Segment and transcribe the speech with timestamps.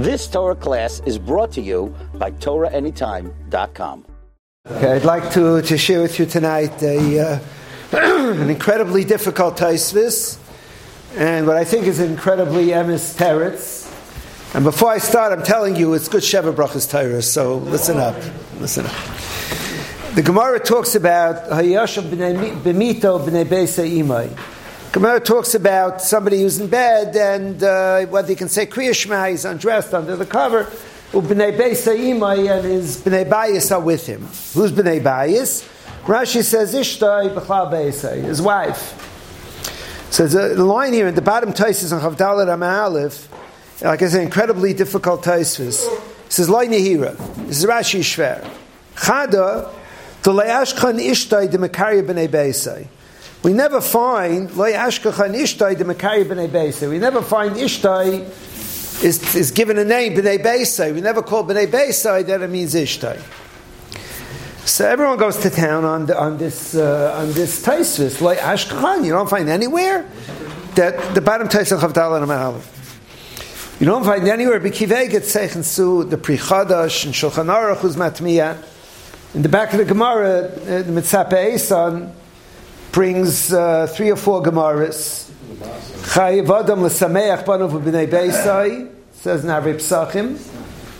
[0.00, 4.06] This Torah class is brought to you by TorahAnytime.com.
[4.66, 7.38] Okay, I'd like to, to share with you tonight a, uh,
[7.92, 10.38] an incredibly difficult Taisvis
[11.16, 13.92] and what I think is incredibly emes teretz.
[14.54, 18.16] And before I start, I'm telling you it's good Sheva Brachas Torah, so listen up.
[18.58, 20.14] Listen up.
[20.14, 24.34] The Gemara talks about Hayasham b'mito b'nei Beisa imay.
[24.92, 29.26] Gemara talks about somebody who's in bed and uh, whether you can say Kriya Shema,
[29.26, 30.64] he's undressed under the cover.
[31.12, 34.22] B'nei Beisa imay and his b'nei Bayis are with him.
[34.22, 35.64] Who's b'nei Bayis?
[36.02, 38.96] Rashi says Ishtai b'chlal Beisa, his wife.
[40.10, 43.28] So there's a line here in the bottom Taisis on Chavdalet Aleph,
[43.82, 45.86] like I said, incredibly difficult Taisvis.
[46.26, 47.16] It says Loi Nehira.
[47.46, 48.44] This is Rashi Shver.
[48.96, 49.72] Chada
[50.24, 52.88] the le'ashkan ishtai de mekari b'nei beisai.
[53.42, 56.90] We never find ishtai de mekari b'nei.
[56.90, 58.28] We never find ishtai
[59.02, 60.92] is, is given a name b'nei beisai.
[60.92, 63.18] We never call b'nei beisai that it means ishtai.
[64.66, 69.06] So everyone goes to town on, the, on this uh, on this taisvis ashkachan.
[69.06, 70.06] You don't find anywhere
[70.74, 72.20] that the bottom taisvis of Dalar
[73.80, 74.60] You don't find anywhere.
[74.60, 78.62] B'kivei gets seichen su the Pri Chadash and Shulchan Aruch who's matmiyah.
[79.34, 82.12] In the back of the Gemara, uh, the Mitzape Esan
[82.92, 85.30] brings uh, three or four Gemaras.
[86.12, 90.34] Chayiv Adam l'sameach banav b'nei beisai, says Navri Psachim.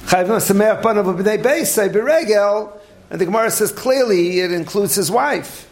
[0.07, 2.73] Chayiv l'sameach banav b'nei beisai b'regel,
[3.11, 5.69] and the Gemara says clearly it includes his wife.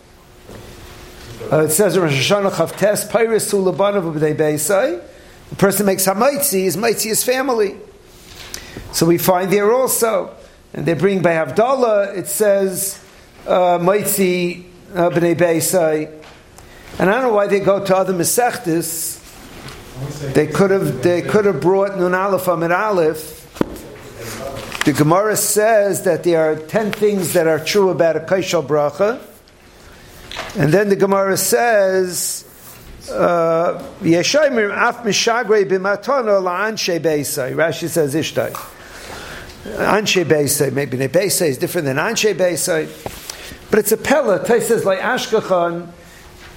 [1.52, 5.02] Uh, it says in Rosh Hashanah Chavtes, Peiris hu l'banav b'nei beisai.
[5.50, 7.76] The person makes hamaitzi, his maitzi is family.
[8.92, 10.34] So we find there also
[10.72, 13.02] and they bring by Havdalah, it says,
[13.46, 16.10] uh, Maitzi uh, Beisai.
[16.98, 19.16] And I don't know why they go to other Mesechtis.
[20.34, 23.36] They could have they could have brought Nun Aleph Amid Aleph.
[24.84, 29.20] The Gemara says that there are ten things that are true about a Kaishal Bracha.
[30.56, 32.44] And then the Gemara says,
[33.10, 33.82] uh.
[37.54, 38.52] Rashi says Ishtai.
[39.64, 42.88] Anshe Beisai, maybe Beisai is different than Anshe Beisai.
[43.70, 45.92] But it's a Pella, says like Ashkachan,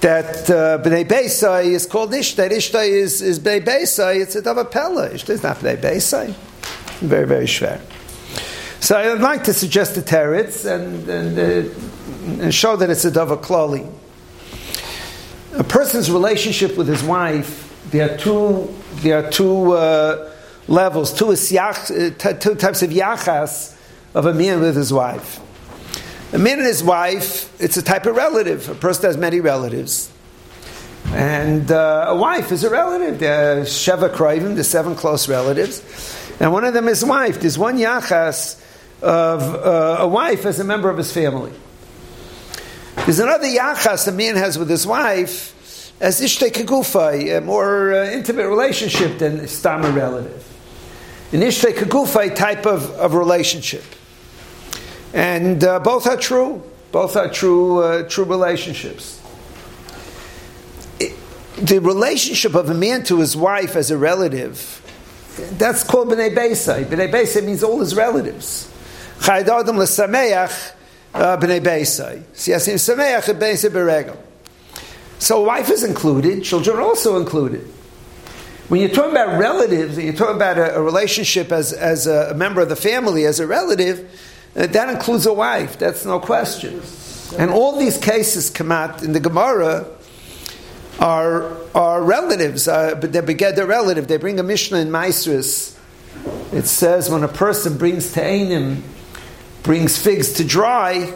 [0.02, 2.50] that uh, Bnei Beisai is called Ishtai.
[2.50, 5.10] Ishtai is, is Bnei Beisai, it's a Dava Pella.
[5.10, 6.34] Ishtai is not Bnei Beisai.
[7.02, 7.80] Very, very schwer.
[8.80, 13.12] So I'd like to suggest the Teretz and, and, uh, and show that it's a
[13.12, 13.88] Dava Klali.
[15.54, 20.32] A person's relationship with his wife, there are two, there are two uh,
[20.68, 23.78] levels, two, yach, uh, two types of yachas
[24.16, 25.40] of a man with his wife.
[26.34, 28.69] A man and his wife, it's a type of relative.
[28.69, 30.12] A person has many relatives.
[31.08, 33.22] And uh, a wife is a relative.
[33.22, 35.81] Are Sheva Kroivim, the seven close relatives.
[36.40, 37.42] And one of them is wife.
[37.42, 38.62] There's one yachas
[39.02, 41.52] of uh, a wife as a member of his family.
[43.06, 45.50] There's another yachas a man has with his wife
[46.00, 50.48] as ishtei kagufay, a more uh, intimate relationship than Stama relative
[51.34, 53.84] an Ishtay Kagufay type of, of relationship.
[55.14, 56.64] And uh, both are true.
[56.92, 59.20] Both are true, uh, true relationships.
[61.58, 64.82] The relationship of a man to his wife as a relative,
[65.58, 66.86] that's called B'nai Beisai.
[66.86, 68.72] B'nai Beisai means all his relatives.
[69.20, 70.74] Chayad Adam l'sameach
[71.14, 72.24] uh, B'nai Beisai.
[72.34, 74.18] Siyasim sameach B'nai Beregel.
[75.20, 77.62] So wife is included, children are also included.
[78.70, 82.34] When you're talking about relatives, and you're talking about a, a relationship as, as a,
[82.34, 84.10] member of the family, as a relative,
[84.53, 85.78] that includes a wife.
[85.78, 86.81] That's no question.
[87.38, 89.88] And all these cases come out in the Gemara
[91.00, 94.07] are, are relatives, uh, but they get their relative.
[94.07, 95.78] They bring a Mishnah in Maestris.
[96.53, 98.81] It says when a person brings Ta'anim,
[99.63, 101.13] brings figs to dry,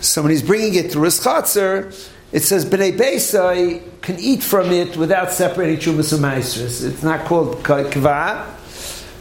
[0.00, 5.78] somebody's bringing it to Riskatzer, it says Bnei Beisai can eat from it without separating
[5.78, 6.84] Chumas and Maestris.
[6.84, 8.52] It's not called Kva.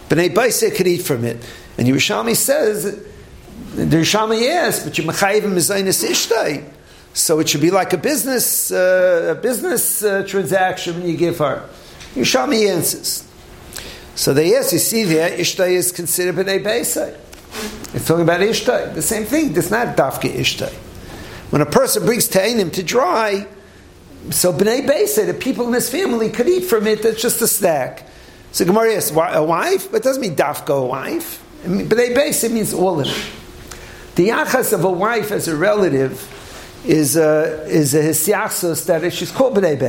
[0.09, 1.38] Bnei Beisai can eat from it.
[1.77, 2.83] And Yerushalmi says,
[3.75, 6.72] the Yerushalmi yes, but you Mechayivim Mizainis Ishtai.
[7.13, 11.38] So it should be like a business, uh, a business uh, transaction when you give
[11.39, 11.68] her.
[12.13, 13.27] Yerushalmi answers.
[14.16, 17.18] So they yes, you see there, Ishtai is considered Bnei Beisai.
[17.94, 18.94] It's talking about Ishtai.
[18.94, 19.56] The same thing.
[19.56, 20.74] It's not Dafke Ishtai.
[21.51, 23.48] When a person brings Ta'inim to dry,
[24.31, 27.48] so Bnei Beis, the people in his family could eat from it, that's just a
[27.48, 28.07] snack.
[28.51, 29.92] So Gemara asks, a wife?
[29.92, 31.44] But it doesn't mean dafka a wife.
[31.65, 33.31] Bnei Beis, it means all of it.
[34.15, 36.31] The yachas of a wife as a relative
[36.85, 39.79] is a, is a hisyachsos that she's called Bnei.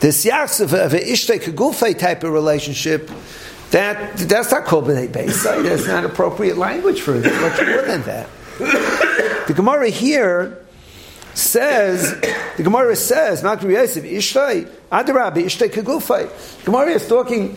[0.00, 3.10] The hisyachs of, of an ishtay kagufay type of relationship
[3.70, 5.12] that that's not called b'nei.
[5.62, 7.24] That's not appropriate language for it.
[7.24, 8.28] Much more than that.
[9.46, 10.64] The Gemara here
[11.34, 12.20] says,
[12.56, 16.64] the Gemara says, Makri Yosef, Ishtay, Adarabi, Ishtay Kagufay.
[16.64, 17.56] Gemara is talking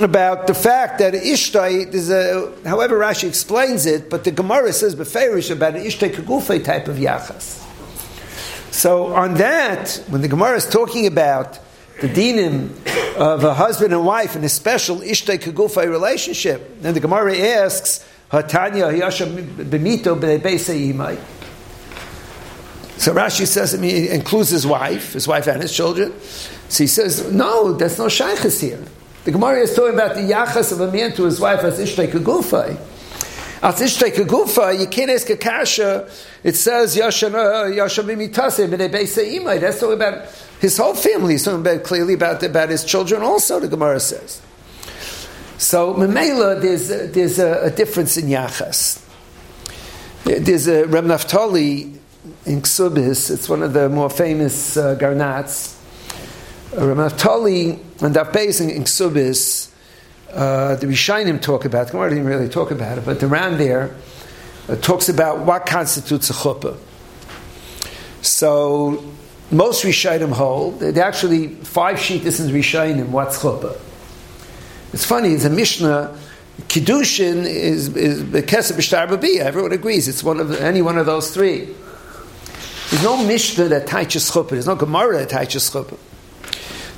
[0.00, 4.94] about the fact that Ishtay, is a, however Rashi explains it, but the Gemara says
[4.94, 7.64] Beferish about an Ishtay Kagufay type of Yachas.
[8.72, 11.58] So on that, when the Gemara is talking about
[12.00, 12.70] the dinim
[13.16, 18.06] of a husband and wife in a special Ishtay Kagufay relationship, then the Gemara asks,
[18.30, 20.94] Hatanya Yasha Bemito B'Beisei
[22.98, 26.12] so Rashi says that he includes his wife, his wife and his children.
[26.68, 28.84] So he says, no, that's no shaykhis here.
[29.28, 32.10] The Gemara is talking about the yachas of a man to his wife as ishtay
[32.10, 32.78] kagufay.
[33.62, 36.08] As ishtay kagufay, you can't ask a kasha.
[36.42, 39.60] It says yashana yashamimitaseh b'nei imay.
[39.60, 40.26] That's talking about
[40.60, 41.34] his whole family.
[41.34, 43.20] He's talking about clearly about about his children.
[43.20, 44.40] Also, the Gemara says.
[45.58, 49.04] So Memela, there's there's a, a difference in yachas.
[50.24, 51.98] There's a Reb Naftali
[52.46, 53.30] in Ksubis.
[53.30, 55.77] It's one of the more famous uh, Granats.
[56.70, 57.72] Ramatali
[58.02, 59.70] and Daf in Ksubis,
[60.32, 61.90] uh, the Rishainim talk about.
[61.90, 63.94] Gemara didn't really talk about it, but around there
[64.68, 66.76] uh, talks about what constitutes a chuppah.
[68.20, 69.02] So
[69.50, 70.80] most Rishainim hold.
[70.80, 73.08] There actually five sheetas in Rishainim.
[73.08, 73.78] What's chuppah?
[74.92, 75.30] It's funny.
[75.30, 76.18] It's a Mishnah.
[76.62, 80.08] Kiddushin is is B'Shtar Everyone agrees.
[80.08, 81.74] It's one of any one of those three.
[82.90, 84.50] There's no Mishnah that teaches chuppah.
[84.50, 85.98] There's no Gemara that teaches chuppah.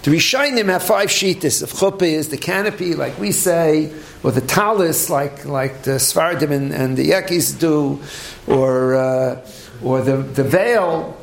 [0.02, 1.62] The Rishayim have five sheetas.
[1.62, 3.93] If chuppah is the canopy, like we say,
[4.23, 8.00] or the talis, like like the Svardim and, and the Yekis do,
[8.47, 9.47] or uh,
[9.82, 11.17] or the the veil,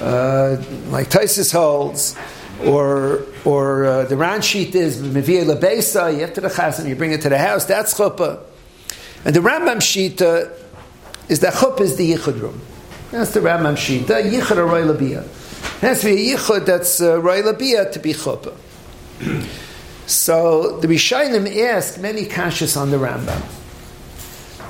[0.00, 0.56] uh,
[0.88, 2.16] like Taisus holds,
[2.64, 6.10] or or uh, the round sheet is mevia lebesa.
[6.14, 7.66] You have to the chazan, you bring it to the house.
[7.66, 8.40] That's chuppah.
[9.26, 10.22] And the Rambam sheet
[11.28, 12.60] is that chuppah is the yichud room.
[13.10, 14.22] That's the Rambam Shita.
[14.30, 15.22] Yichud or Roy Labia.
[15.22, 15.28] It
[15.80, 18.56] has to be a Yichud that's uh, Roy to be Chuppah.
[20.06, 23.40] so the Rishayim ask many kashas on the Rambam.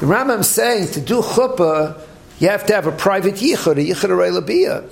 [0.01, 2.01] The Rambam saying to do Chuppah,
[2.39, 4.87] you have to have a private Yichud, a Yichud Roy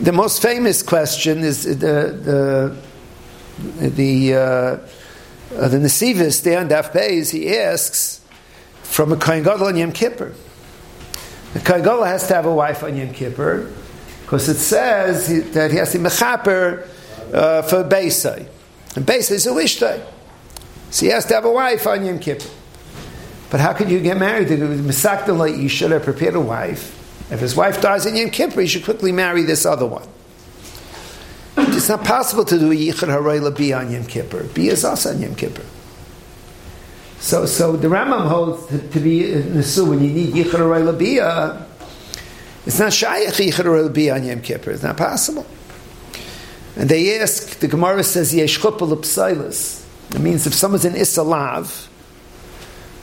[0.00, 2.76] The most famous question is the the
[3.88, 4.78] the uh, uh,
[5.68, 7.30] the Nesivis there on Daf Beis.
[7.30, 8.20] He asks
[8.82, 10.34] from a Kohen Gadol on Yom Kippur.
[11.54, 13.72] The Kaigola has to have a wife on Yom Kippur
[14.30, 16.86] because it says he, that he has to be mechaper
[17.34, 18.46] uh, for Beisai.
[18.94, 20.06] And Beisai is a wishtay.
[20.90, 22.48] So he has to have a wife on Yom Kippur.
[23.50, 24.46] But how could you get married?
[24.46, 26.96] Misakdala, you should have prepared a wife.
[27.32, 30.06] If his wife dies in Yom Kippur, he should quickly marry this other one.
[31.56, 34.44] It's not possible to do a Yichud Haray Labi on Yom Kippur.
[34.44, 35.64] Be a Zas on Yom Kippur.
[37.18, 41.66] So, so the Rambam holds to, to be nesu when you need yichur labia.
[42.66, 44.70] It's not shayach yichur labia on Yom Kippur.
[44.70, 45.46] It's not possible.
[46.76, 47.58] And they ask.
[47.58, 49.84] The Gemara says yesh psilas.
[50.14, 51.88] It means if someone's in isalav,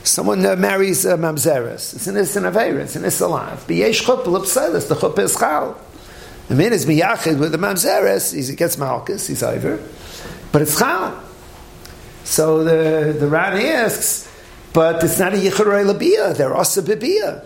[0.04, 1.95] someone uh, marries a mamzeres.
[1.95, 2.80] It's an isan avera.
[2.80, 3.68] It's an isalav.
[3.68, 4.88] But yesh psilas.
[4.88, 5.80] The chuppah is chal.
[6.48, 8.33] The man is miyachid with the mamzeres.
[8.33, 9.27] He gets malchus.
[9.27, 9.80] He's over.
[10.51, 11.24] But it's chal.
[12.27, 14.30] So the, the Ran asks,
[14.73, 17.45] but it's not a Yichurei Labia, they're Asa Bibia.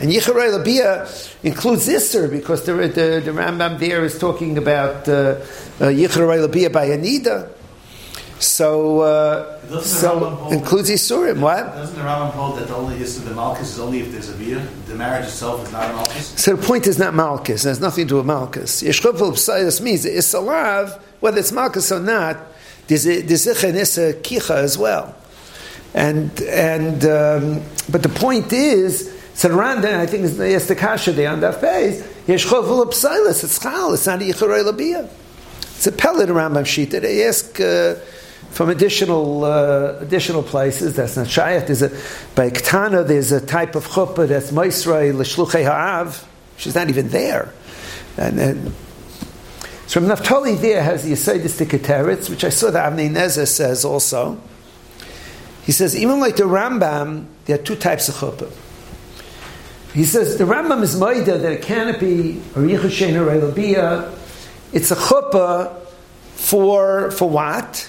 [0.00, 1.08] And Yichurei Labia
[1.44, 5.36] includes Isser because the, the, the Rambam there is talking about uh, uh,
[5.84, 7.50] Yichurei Labia by Anida.
[8.40, 11.40] So, uh, so includes Isurim.
[11.40, 11.66] What?
[11.66, 14.34] Doesn't the Rambam hold that the only Issa the Malchus is only if there's a
[14.34, 14.66] Bia?
[14.86, 16.26] The marriage itself is not a Malchus?
[16.42, 17.64] So the point is not Malchus.
[17.64, 18.82] It has nothing to do with Malchus.
[18.82, 22.36] Yeshkopel Psayas means it's alive, whether it's Malchus or not,
[22.88, 25.14] there's a, there's a kicha as well.
[25.94, 31.12] And, and, um, but the point is, so around then, I think it's the kasha
[31.12, 35.08] there on that phase, yesh chovul psilis, it's chal, it's not a yichurei labia.
[35.76, 37.00] It's a pellet around Shita.
[37.00, 37.96] They ask uh,
[38.50, 40.94] from additional uh, additional places.
[40.94, 41.66] That's not shayat.
[41.66, 41.90] There's a
[42.34, 43.06] by Ktana.
[43.06, 46.26] There's a type of chuppah that's moisrei l'shluchei ha'av.
[46.56, 47.52] She's not even there,
[48.16, 48.74] and, and
[49.88, 54.40] so Naftali there has the Yisaidistic Teretz, which I saw that Avnei Nezer says also.
[55.64, 58.50] He says, even like the Rambam, there are two types of chuppah.
[59.94, 64.12] He says the Rambam is Maida that a canopy or Yichushen or Elabiyah,
[64.72, 65.80] it's a chuppah
[66.32, 67.88] for, for what?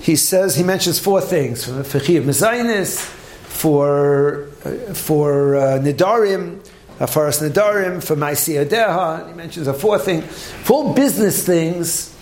[0.00, 6.66] He says, he mentions four things for Fechir Mezainis, for, uh, for uh, Nidarim,
[6.98, 10.22] Afaras Nadarim, for Maisi Adeha, he mentions a fourth thing.
[10.22, 12.16] For business things,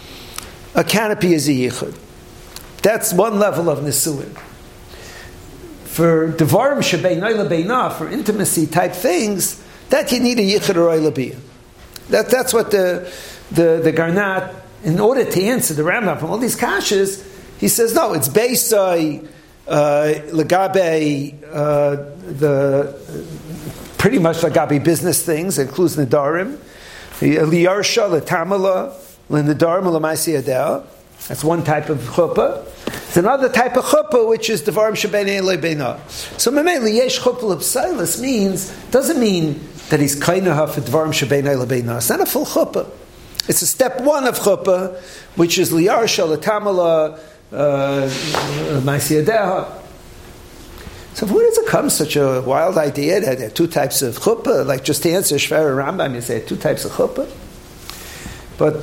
[0.74, 1.96] a canopy is a yichud.
[2.82, 4.36] That's one level of nisuin.
[5.94, 11.36] For devarim shebein for intimacy type things, that you need a yichud or
[12.10, 13.08] That that's what the
[13.52, 14.56] the the Granat.
[14.82, 17.24] In order to answer the Rambam from all these kashas,
[17.60, 18.12] he says no.
[18.12, 19.28] It's based on
[19.68, 21.94] uh, legabe uh,
[22.26, 23.00] the
[23.96, 26.56] pretty much legabe business things, includes nedarim,
[27.20, 28.92] liyarsha letamala
[29.30, 30.84] lenedarim lemaisi
[31.28, 32.66] That's one type of chuppah.
[33.14, 36.00] It's another type of chuppah, which is devarim shebein lebeina.
[36.36, 41.98] So memeli yesh chuppah lepsilas means doesn't mean that he's kainaha for devarim shebein lebeina.
[41.98, 42.90] It's not a full chuppah.
[43.48, 45.00] It's a step one of chuppah,
[45.36, 47.20] which is liyarsha letamala
[47.52, 48.08] uh,
[51.14, 54.18] so where does it come such a wild idea that there are two types of
[54.18, 54.66] chuppah?
[54.66, 57.30] Like just to answer Shver Rambam, you say two types of chuppah.
[58.58, 58.74] But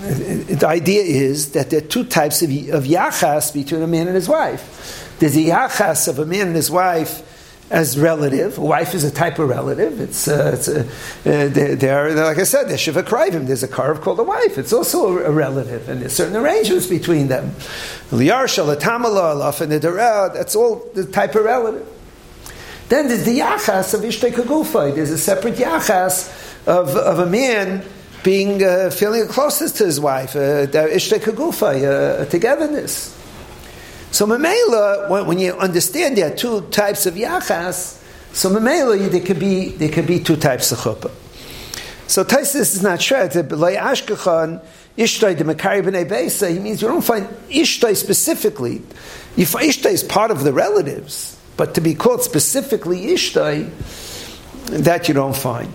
[0.00, 4.16] the idea is that there are two types of, of yachas between a man and
[4.16, 5.16] his wife.
[5.18, 7.26] There's the yachas of a man and his wife
[7.70, 8.58] as relative.
[8.58, 10.00] A wife is a type of relative.
[10.00, 10.84] It's, uh, it's a, uh,
[11.24, 13.46] they're, they're, like I said, they're shiva krivim.
[13.46, 14.58] There's a carve called a wife.
[14.58, 17.50] It's also a, relative, and there's certain arrangements between them.
[18.10, 21.86] Liyarsha, latamala, lafanidarel, that's all the type of relative.
[22.88, 24.94] Then there's the yachas of kagufay.
[24.94, 27.84] There's a separate yachas of, of a man
[28.22, 33.16] being uh, feeling closest to his wife, uh, ishtei kagufay, uh, togetherness.
[34.12, 39.20] So Mamela, when, when, you understand there are two types of yachas, so Mamela, there
[39.20, 41.10] could be there could be two types of chuppah.
[42.08, 43.24] So Taisus is not sure.
[43.24, 44.60] Like Ashkechan,
[44.98, 48.82] Ishtay the Makari b'nei Beisa, he means you don't find Ishtay specifically.
[49.36, 53.70] You find Ishtay is part of the relatives, but to be called specifically Ishtay,
[54.66, 55.72] that you don't find.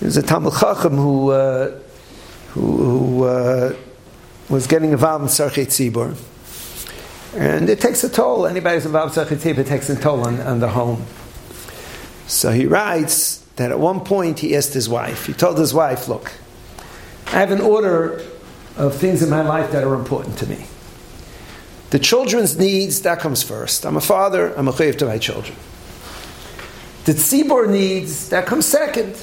[0.00, 1.78] There's a Talmud Chacham who, uh,
[2.48, 3.76] who, who uh,
[4.48, 6.16] was getting involved in Sarchet Tzibor.
[7.36, 8.46] And it takes a toll.
[8.46, 11.04] Anybody who's involved in it takes a toll on, on the home.
[12.26, 16.08] So he writes that at one point he asked his wife, he told his wife,
[16.08, 16.32] Look,
[17.26, 18.22] I have an order
[18.76, 20.66] of things in my life that are important to me.
[21.90, 23.86] The children's needs, that comes first.
[23.86, 25.56] I'm a father, I'm a chayiv to my children.
[27.04, 29.14] The tzibor needs, that comes second.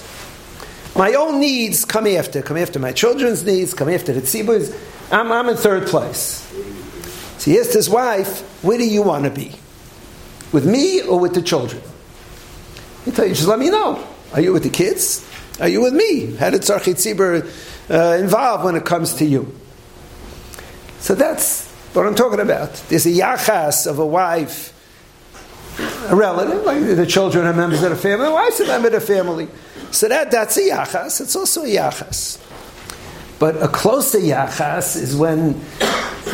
[1.01, 4.71] My own needs come after, come after my children's needs, come after the tzibor.
[5.11, 6.47] I'm, I'm in third place.
[7.39, 9.55] So he asked his wife, Where do you want to be?
[10.51, 11.81] With me or with the children?
[13.03, 14.07] He told you, just let me know.
[14.33, 15.27] Are you with the kids?
[15.59, 16.35] Are you with me?
[16.35, 17.49] How did Tzarchit Tzibur
[17.89, 19.51] uh, involve when it comes to you?
[20.99, 22.75] So that's what I'm talking about.
[22.89, 24.71] There's a yachas of a wife,
[26.11, 28.93] a relative, like the children are members of the family, the wife's a member of
[28.93, 29.47] the family.
[29.91, 31.21] So that, that's a yachas.
[31.21, 32.39] It's also a yachas.
[33.39, 35.59] But a closer yachas is when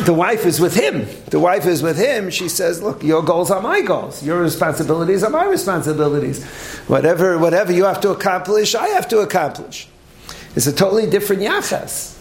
[0.04, 1.06] the wife is with him.
[1.30, 2.30] The wife is with him.
[2.30, 4.22] She says, "Look, your goals are my goals.
[4.22, 6.44] Your responsibilities are my responsibilities.
[6.86, 9.88] Whatever, whatever you have to accomplish, I have to accomplish."
[10.54, 12.14] It's a totally different yachas.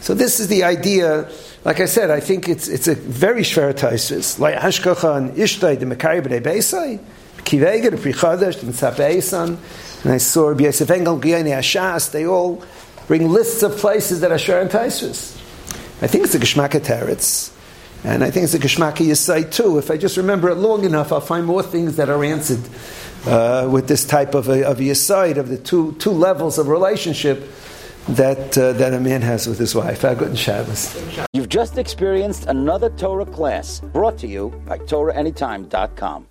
[0.00, 1.28] So this is the idea.
[1.64, 4.38] Like I said, I think it's it's a very shver taisus.
[4.38, 6.98] Like hashkacha ishtay the mekari b'nei beisai,
[7.44, 9.58] kivega the prichadash the mitzapeisan,
[10.04, 12.12] and I saw Rabbi Yosef Engel Gilyonei HaShas.
[12.12, 12.62] They all
[13.06, 15.36] bring lists of places that and taisus.
[16.00, 17.54] I think it's the Geshmaka Teretz.
[18.04, 19.78] And I think it's the Geshmaka Yisai too.
[19.78, 22.60] If I just remember it long enough, I'll find more things that are answered
[23.26, 27.50] uh, with this type of a, of Yisai, of the two, two levels of relationship
[28.10, 30.02] that, uh, that a man has with his wife.
[30.02, 30.96] Good Shabbos.
[31.32, 36.26] You've just experienced another Torah class brought to you by TorahAnytime.com.